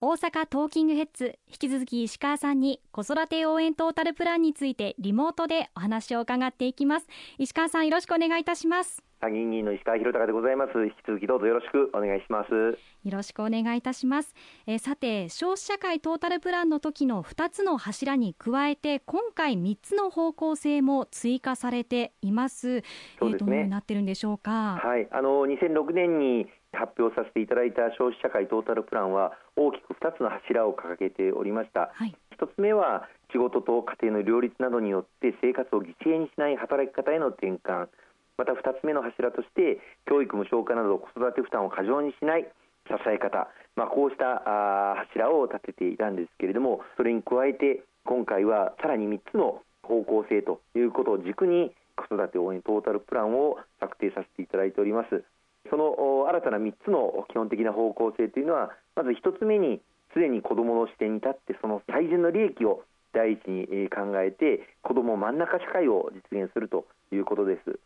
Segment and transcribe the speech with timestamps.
[0.00, 7.08] 大阪トーキングヘッズ引き続き石川さんに子育て応援トータルプランについてリモートでお話を伺っていきます。
[7.36, 9.07] 石川さんよろしくお願いいたします。
[9.20, 10.70] 参議院議員の石川博隆でございます。
[10.78, 12.50] 引き続きどうぞよろしくお願いします。
[12.52, 14.34] よろしくお願いいたします、
[14.66, 22.82] えー、さて消費社会トータルプランの時の2つの柱に加えて今回3つの方向性も追加されています。
[23.18, 24.80] そうですね、えー、どのようになってるんでしょうか？
[24.82, 25.08] はい。
[25.10, 37.88] あの2006年に発表させていただいた消費社会トータルプランは大きく2つの柱を掲げておりました、はい、1つ目は仕事と家庭の両立などによって生活を犠牲にしない働き方への転換
[38.38, 42.46] また2つ目の柱として教育無償化など子育て負担を過剰にしない
[42.86, 44.40] 支え方、まあ、こうした
[44.96, 55.24] 柱を立てていたんですけれどもそれに加えて今回はさらに3つの方向性ということを軸に子育て応援トータルプランを策定させていただいております。
[55.68, 59.82] その新たな3つの基本的な方向性というのはまず1つ目に
[60.14, 67.78] 常に子どもの視点に立ってその最善の利益を第一に考えて子ども真ん中社会を実現するということです。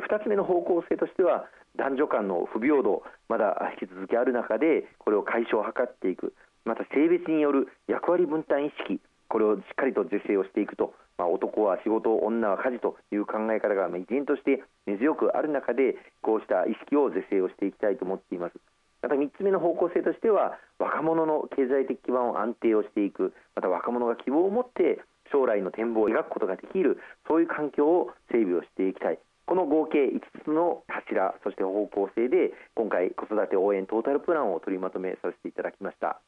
[0.00, 6.34] 2つ目の方向性としては男女間の不平等まだ引き続きある中でこれを解消を図っていく。
[6.64, 18.54] また性別による役割分担意識これをしっかりと是正をしていくと、まあ、男は仕事女は家事という考え方が依然として根強くある中でこうした意識を是正をしていきたいと思っています。
[19.02, 23.34] また3つ目の方向性としては若者の経済的基盤を安定をしていく。
[23.54, 24.98] また若者が希望を持って
[25.30, 26.98] 将来の展望を描くことができる。
[27.28, 29.18] そういう環境を整備をしていきたい。
[29.46, 36.20] この合計5つの柱そして方向性で今回子育て応援トータルプランを取りまとめさせていただきました。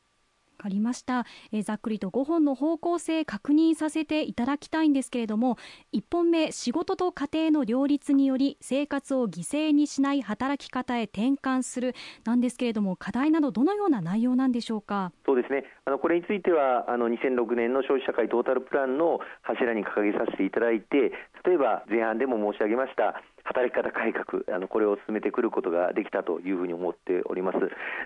[0.58, 5.56] わかりました、えー、ざっくりと5本の方向性確認させていただきたいんですけれども
[5.94, 11.94] 1本目仕事と家庭の両立により生活を犠牲にしない働き方へ転換する
[12.24, 15.12] なんですけれども課題などどのような内容なんでしょうか？
[15.26, 15.62] そうですね。
[15.84, 21.12] あのこれについてはあの2006年の消費社会トータルプランの柱に掲げさせていただいて
[21.44, 27.58] 例えば前半でも申し上げました働き方改革あのこれを進めてくることができたというふうに思っております。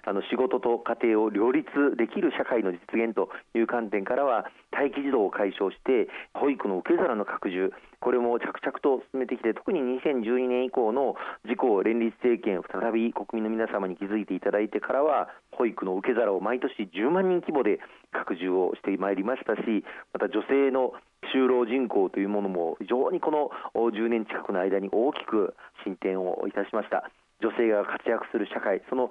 [0.05, 1.67] あの仕事と家庭を両立
[1.97, 11.15] できる社会の実現という観点からは待機児童を解消して保育の受け皿の拡充これも着々と進めてきて特に2012年以降の
[11.45, 17.79] 自公連立政権再び国民の皆様に気づいていただいてからは保育の受け皿を毎年10万人規模で
[18.13, 20.93] 拡充をしてまいりましたしまた女性の
[21.33, 25.55] 就労人口というものも非常にこの10年近くの間に大きく
[25.85, 27.11] 進展をいたしました
[27.43, 29.11] 女性が活躍する社会その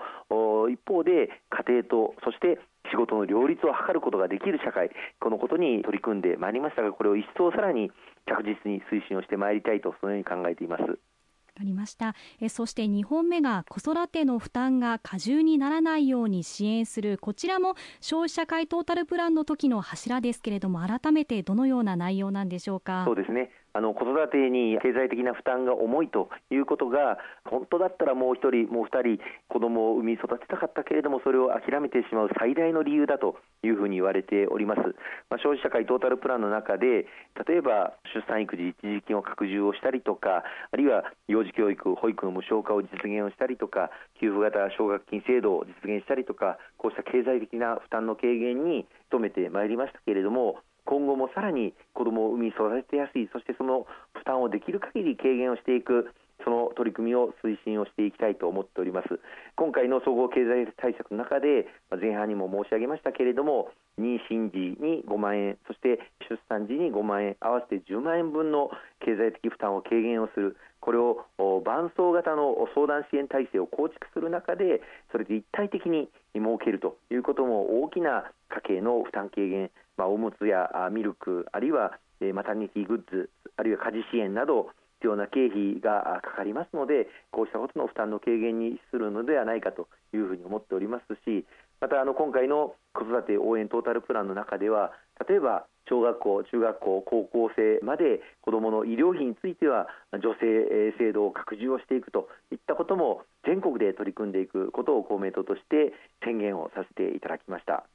[0.69, 2.59] 一方で家庭とそして
[2.89, 4.89] 仕事の両立を図ることができる社会
[5.19, 7.91] このことに取り組んでまいりましたがこれを一層さらに
[8.25, 11.10] 着実に推進をしてまいりたいとそのように考えています。
[11.59, 12.15] ありました。
[12.39, 23.03] えそして2本目が子育ての負担が過重にならないように支援するこちらも消費者会トータルプランの時の柱ですけれども改めてどのような内容なんでしょうか？
[23.05, 23.51] そうですね。
[23.73, 34.81] あの子育てに経済的な負担が重いということが本当だったらもう1人、もう2人子供を産み育てたかったけれどもそれを諦めてしまう最大の理由だというふうに言われております、
[35.29, 37.07] まあ、消費者会トータルプランの中で
[37.47, 43.89] 例えば出産育児一時金を拡充をしたりとかあるいは幼児教育保育の無償化を実現をしたりとか
[44.19, 59.19] 給付型奨学金制度を実現したりとかこうした経済的な負担の軽減に努めてまいりましたけれども今後もさらに子どもを産み育てやすいそしてその負担をできる限り軽減をしていくその取り組みを推進をしていきたいと思っております。
[59.55, 65.99] 今回の総合経済対策の中で前半にも申し上げましたけれども妊娠時に5万円そして
[66.29, 68.71] 出産時に5万円合わせて10万円分の
[69.05, 70.57] 経済的負担を軽減をする。
[70.81, 74.81] これを伴走型の相談支援体制を構築する中で
[75.11, 78.31] それで一体的に設けるということも大きな
[78.67, 81.99] 家計の負担軽減まあ、おむつやミルクあるいは
[82.33, 91.45] マタニティグッズあるいは家事支援など必要な経費がかかりますのでこうしたことの負担の軽減にするのではないかというふうに思っておりますし
[91.81, 94.91] またあの今回の子育て応援トータルプランの中では
[95.27, 105.93] 例えば小学校、中学校、高校生まで子どもの医療費については女性制度を拡充をしていくといったことも全国で取り組んでいくことを公明党として
[106.23, 107.85] 宣言をさせていただきました。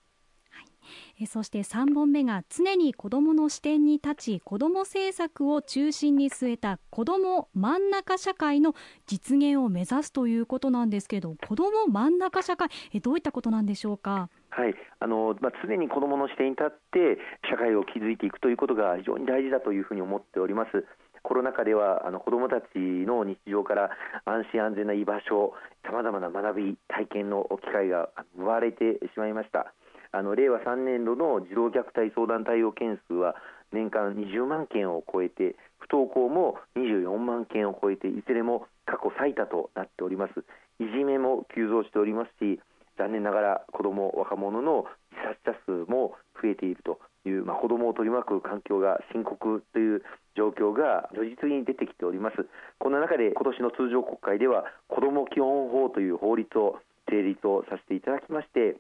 [1.27, 8.75] そして3本目が常に子どもの視点に立ち子ども政策を中心に据えた子ども真ん中社会の
[9.07, 12.69] 実現を目指すということなんですけど子ども真ん中社会
[13.03, 14.29] どういったことなんでしょうか？
[14.51, 17.19] はいあのまあ、常に子どもの視点に立って
[17.51, 20.87] 社会を築いていくということが非常に大事だというふうに思っております。
[21.23, 23.91] コロナ禍ではあの子どもたちの日常から
[24.25, 25.55] 安心安全な居場所
[25.85, 29.75] さまざまな学び体験の機会が奪われてしまいました。
[30.13, 33.35] あの令和3年度の児童虐待相談対応件数は
[33.73, 40.45] 年間20万件を超えて不登校も24万件を超えていずれも過去最多となっております。
[40.79, 42.61] いじめも急増しておりますし
[42.99, 50.03] 残念ながら子ども若者の自殺者数も増えているという、まあ、子どもを取り巻く環境が深刻という
[50.37, 52.47] 状況が如実に出てきております。
[52.79, 56.79] こんな中で今年の通常国会では子ども基本法という法律を
[57.09, 58.77] 成立をさせていただきまして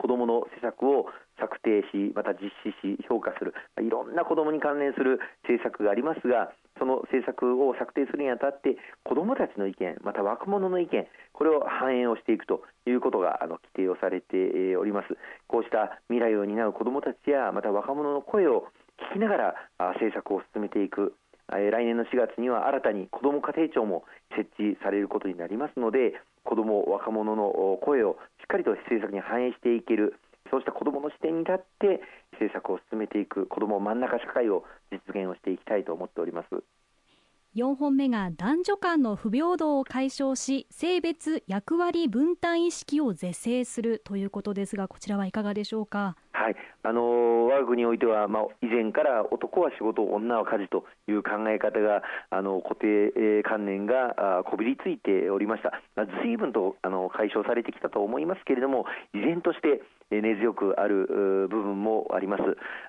[0.00, 3.52] 子どもの施策を策定し、また実施し、評価する、
[3.84, 15.18] いろんな子どもに関連する政策がありますが、その政策を策定するにあたって、子どもたちの意見、また若者の意見、これを反映をしていくということがあの規定をされております。
[15.46, 18.68] こうした未来を担う子どもたちや、また若者の声を
[19.12, 19.54] 聞きながら
[20.00, 21.14] 政策を進めていく。
[21.50, 24.04] 来年の4月には新たに子ども家庭庁も
[24.36, 26.14] 設置されることになりますので
[26.44, 28.18] 子ども、若者の声を
[28.50, 30.18] かりと政策に反映していける
[30.50, 32.00] そうした子どもの視点に立って
[32.32, 36.48] 政策を進めていく子ども真ん中社会を実現をしていきたいと思っております。
[37.56, 46.16] 4本目が男女間の不平等を解消し性別役割分担意識を是正するということですがこちらはいかがでしょうか？
[46.40, 52.00] はい、あの我が国においては、まあ、以前から男は仕事、女は家事という考え方が
[52.30, 62.42] あの固定観念がこびりついておりました、まあ、随分とあの解消されてきたと思いますけれども、依然として根強くある部分もあります。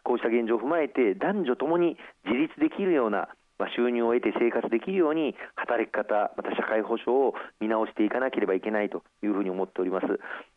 [0.06, 3.28] こうした現状を踏まえて男女ともに自立できるような
[3.62, 10.08] まあ、収入を得て生活できるように働き方、また社会保障を見直していかなければいけないというふうに思っております。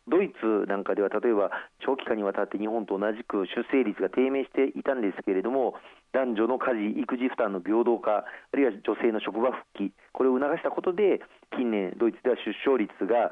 [0.07, 1.51] ドイツなんかでは例えば
[1.85, 5.75] 長期間にわたって日本と同じく出生率が低迷していたんですけれども
[6.13, 11.21] 男女の家事・育児負担の平等化あるいは女性の職場復帰これを促したことで
[11.57, 13.31] 近年ドイツでは出生率が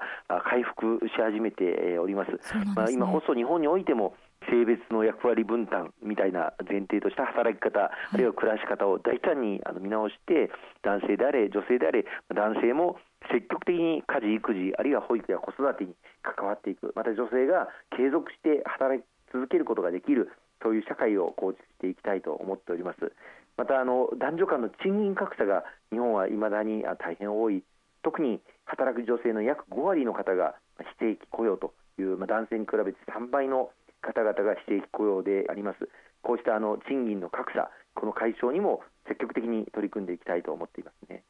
[0.49, 2.31] 回復し始めております。
[2.41, 4.15] すね、まあ、今こそ日本においても
[4.49, 10.51] 性別の役割分担みたいな前提とした働き方、あるいは暮らし方を大胆にあの見直して、
[10.83, 12.97] 男性であれ、女性であれ、男性も
[13.31, 20.31] 積極的に家事、育児、あるいは保育や子育てに関わっていく、また女性が継続して働き続けることができる、
[20.61, 23.11] そういう社会を構築していきたいと思っております。
[23.57, 27.63] またあの男女間の賃金格差が日本はいまだに大変多い、
[28.01, 33.69] 特に働く女性の約5割の方が非正規雇用という、まあ、男性に比べて3倍の
[34.03, 35.89] 方々が非正規雇用であります。
[36.21, 41.23] こうしたあの賃金の格差、この解消にも積極的に取り組んでいきたいと思っていますね。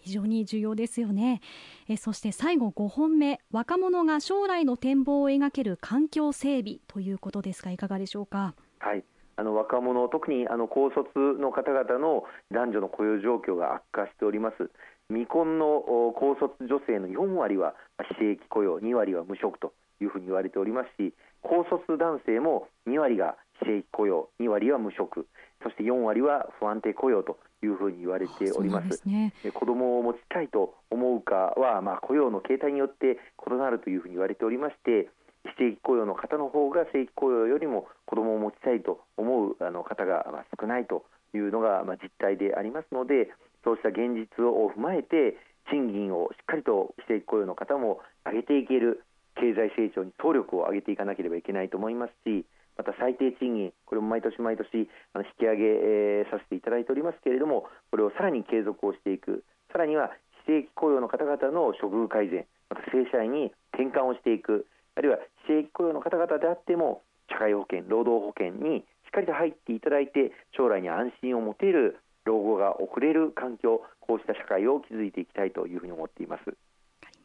[0.00, 1.40] 非常に重要ですよね。
[1.88, 3.40] えそして最後5本目。
[3.50, 8.54] 若者が将来の展望を描ける環境整備ということですがいかがでしょうか？
[8.78, 9.04] はい。
[9.36, 11.10] あの若者特にあの高卒
[11.40, 14.70] の方々の男女の雇用状況が悪化しております。
[15.10, 15.80] 未婚の
[16.14, 17.74] 高卒女性の4割は
[18.08, 25.26] 非正規雇用2割は無職というふうに言われておりますし高卒男性も2割が非正規雇用2割は無職
[25.62, 29.02] そして4割は不安定雇用というふうに言われております。
[29.08, 35.08] ね、子供を持ちたいと思うかは、まあ、雇用の形態によって異なるというふうに言われておりまして、
[35.44, 41.04] 非正規雇用の方の方が正規雇用よりも子供を持ちたいと思うあの方がまあ少ないと
[41.34, 43.30] いうのがまあ実態でありますので、
[43.64, 45.36] そうした現実を踏まえて、
[45.70, 49.04] 賃金をしっかりと非正規雇用の方も上げていける
[49.38, 52.44] 経済成長に総力を上げていかなければいけないと思いますし、
[52.76, 59.42] また最低賃金、これも毎年毎年あの引き上げ、させていただいておりますけれども、これをさらに継続をしていく、
[59.72, 60.12] さらには
[60.46, 76.56] 非正規雇用の方々の処遇改善、また正社員に転換をしていく、あるいは非正規雇用の方々であっても、社会保険、労働保険にしっかりと入っていただいて、将来に安心を持てる老後が遅れる環境、こうした社会を築いていきたいというふうに思っています。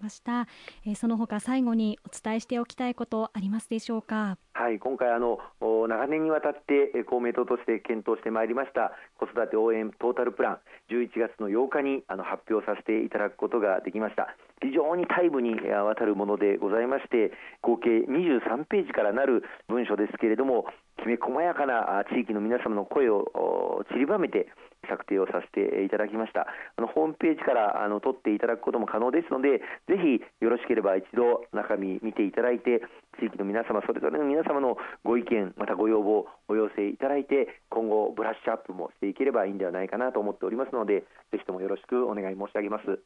[0.04, 0.48] ました、
[0.86, 4.38] えー、その他最後にお伝えしておきたいことありますでしょうか？
[4.54, 10.58] はい今回あの長年にわたって公明党として検討してまいりました子育て応援トータルプラン
[10.92, 14.36] 11月の8日にあの発表させていただくことができました。
[14.62, 17.32] 非常に細部にわたるものでございまして
[17.62, 20.66] 合計23ページからなる文書ですけれども
[21.02, 24.48] きめ細やかな地域の皆様の声を散りばめて
[24.88, 26.48] 策定をさせていただきました。
[26.78, 32.82] あのホームページからあの取っていただくことも可能ですのでぜひよろしければ一度中身見ていただいて
[33.20, 43.00] 地域の皆様それぞれの皆様のご意見またご要望お寄せいただいて今後ブラッシュアップもしていければいいんではないかなと思っておりますのでぜひともよろしくお願い申し上げます。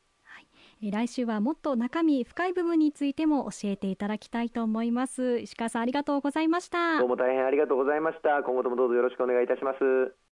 [0.79, 5.39] 来週はもっと中身深い部分についても教えていただきたいと思います。
[5.39, 6.99] 石川さんありがとうございました。
[6.99, 8.43] どうも大変ありがとうございました。
[8.43, 10.26] 今後ともどうぞよろしくお願いいたします